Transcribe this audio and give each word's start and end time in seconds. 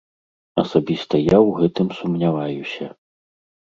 Асабіста 0.63 1.15
я 1.23 1.29
ў 1.29 1.49
гэтым 1.59 1.87
сумняваюся. 2.01 2.85